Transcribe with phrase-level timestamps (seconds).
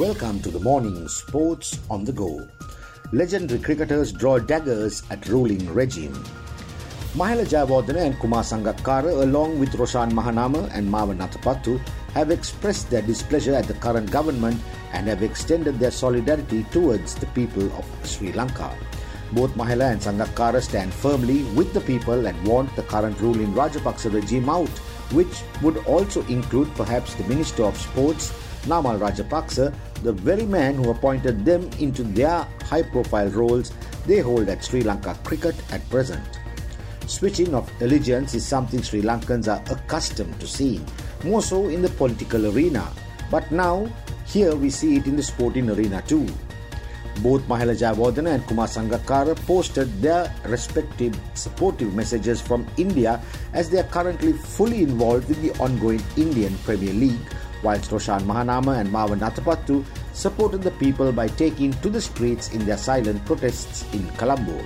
[0.00, 2.48] Welcome to the morning Sports on the Go.
[3.12, 6.14] Legendary cricketers draw daggers at ruling regime.
[7.12, 11.78] Mahela Jayawardene and Kumar Sangakkara, along with Roshan Mahanama and Marvan Atapattu,
[12.14, 14.58] have expressed their displeasure at the current government
[14.94, 18.74] and have extended their solidarity towards the people of Sri Lanka.
[19.32, 24.14] Both Mahela and Sangakkara stand firmly with the people and want the current ruling Rajapaksa
[24.14, 24.78] regime out,
[25.12, 28.32] which would also include perhaps the Minister of Sports,
[28.64, 33.72] Namal Rajapaksa, the very man who appointed them into their high profile roles
[34.06, 36.40] they hold at Sri Lanka cricket at present.
[37.06, 40.84] Switching of allegiance is something Sri Lankans are accustomed to seeing,
[41.24, 42.86] more so in the political arena.
[43.30, 43.90] But now,
[44.26, 46.26] here we see it in the sporting arena too.
[47.22, 53.20] Both Mahela Jayawardene and Kumar Sangakkara posted their respective supportive messages from India
[53.52, 57.26] as they are currently fully involved with the ongoing Indian Premier League,
[57.62, 62.64] whilst Roshan Mahanama and Marvan Atapattu supported the people by taking to the streets in
[62.64, 64.58] their silent protests in Colombo.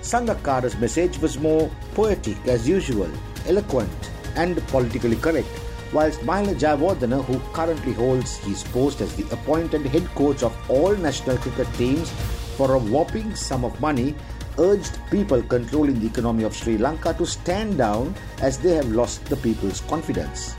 [0.00, 3.10] Sangakkara's message was more poetic as usual,
[3.46, 5.48] eloquent and politically correct,
[5.92, 10.94] whilst Mahela Jayawardene, who currently holds his post as the appointed head coach of all
[10.96, 12.10] national cricket teams
[12.56, 14.14] for a whopping sum of money,
[14.58, 19.24] urged people controlling the economy of Sri Lanka to stand down as they have lost
[19.26, 20.54] the people's confidence.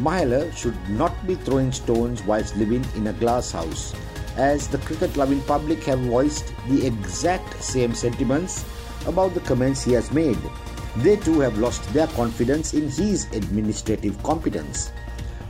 [0.00, 3.94] Mahela should not be throwing stones whilst living in a glass house,
[4.36, 8.64] as the cricket loving public have voiced the exact same sentiments
[9.06, 10.38] about the comments he has made.
[10.96, 14.90] They too have lost their confidence in his administrative competence.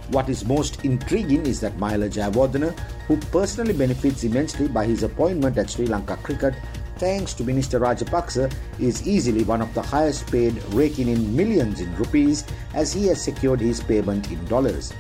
[0.09, 2.77] What is most intriguing is that Mahela Jayawardene,
[3.07, 6.55] who personally benefits immensely by his appointment at Sri Lanka cricket,
[7.01, 11.97] thanks to Minister Rajapaksa, is easily one of the highest paid, raking in millions in
[11.97, 14.93] rupees as he has secured his payment in dollars.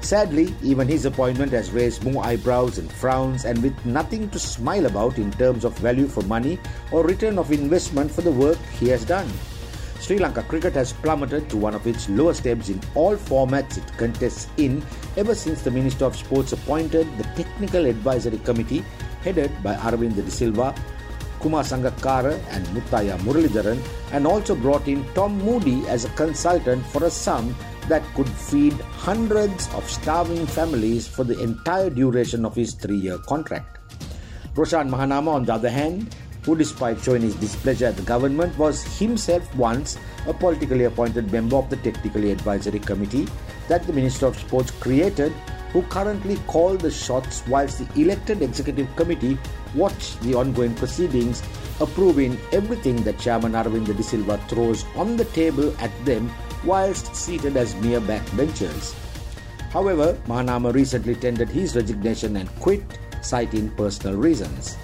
[0.00, 4.86] Sadly, even his appointment has raised more eyebrows and frowns, and with nothing to smile
[4.86, 6.58] about in terms of value for money
[6.90, 9.30] or return of investment for the work he has done.
[10.00, 13.96] Sri Lanka cricket has plummeted to one of its lowest ebbs in all formats it
[13.96, 14.84] contests in
[15.16, 18.84] ever since the Minister of Sports appointed the Technical Advisory Committee
[19.22, 20.74] headed by Aravind De Silva,
[21.46, 23.78] Kumar Sangakkara and Muthaiah Muralidharan
[24.10, 27.54] and also brought in Tom Moody as a consultant for a sum
[27.86, 33.78] that could feed hundreds of starving families for the entire duration of his three-year contract.
[34.56, 38.82] Roshan Mahanama, on the other hand, who despite showing his displeasure at the government was
[38.98, 43.28] himself once a politically appointed member of the Technically Advisory Committee
[43.68, 45.32] that the Minister of Sports created
[45.72, 49.38] who currently call the shots whilst the elected executive committee
[49.74, 51.42] watch the ongoing proceedings
[51.80, 56.32] approving everything that Chairman Aravind De Silva throws on the table at them
[56.64, 58.94] whilst seated as mere backbenchers.
[59.70, 62.82] However, Mahanama recently tendered his resignation and quit,
[63.20, 64.76] citing personal reasons.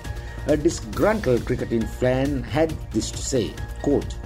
[0.49, 4.17] A disgruntled cricketing fan had this to say, quote,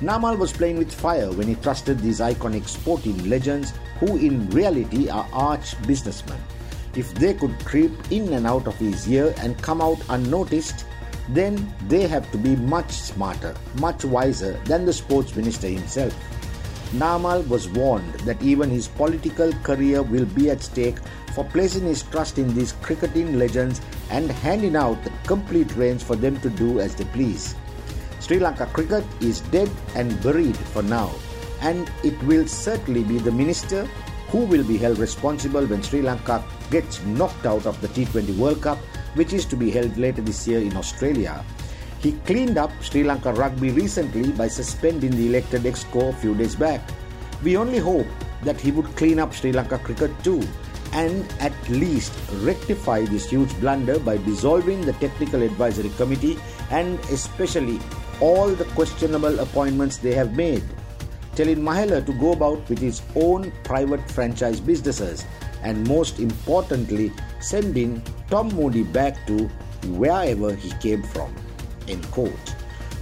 [0.00, 5.08] Namal was playing with fire when he trusted these iconic sporting legends who in reality
[5.08, 6.38] are arch businessmen.
[6.94, 10.84] If they could creep in and out of his ear and come out unnoticed,
[11.28, 16.14] then they have to be much smarter, much wiser than the sports minister himself.
[16.92, 20.98] Namal was warned that even his political career will be at stake
[21.34, 26.16] for placing his trust in these cricketing legends and handing out the complete reins for
[26.16, 27.54] them to do as they please.
[28.20, 31.12] Sri Lanka cricket is dead and buried for now,
[31.60, 33.84] and it will certainly be the minister
[34.28, 38.62] who will be held responsible when Sri Lanka gets knocked out of the T20 World
[38.62, 38.78] Cup,
[39.14, 41.44] which is to be held later this year in Australia.
[42.00, 46.54] He cleaned up Sri Lanka rugby recently by suspending the elected exco a few days
[46.54, 46.80] back.
[47.42, 48.06] We only hope
[48.42, 50.42] that he would clean up Sri Lanka cricket too
[50.92, 56.38] and at least rectify this huge blunder by dissolving the technical advisory committee
[56.70, 57.78] and especially
[58.20, 60.62] all the questionable appointments they have made.
[61.38, 65.24] Telling Mahela to go about with his own private franchise businesses
[65.62, 69.46] and most importantly sending Tom Moody back to
[70.02, 71.32] wherever he came from.
[71.86, 72.54] End quote.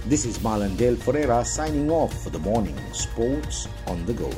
[0.05, 4.29] This is Marlon Dale Ferreira signing off for the morning Sports on the Go.